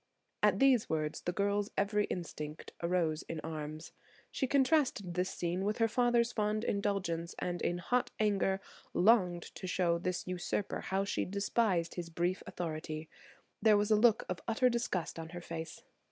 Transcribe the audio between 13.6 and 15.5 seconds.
There was a look of utter disgust on her